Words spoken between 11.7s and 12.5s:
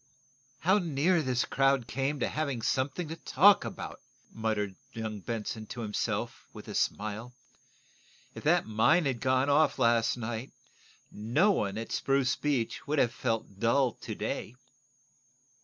at Spruce